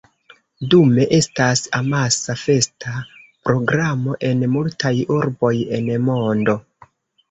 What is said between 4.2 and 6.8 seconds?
en multaj urboj en mondo.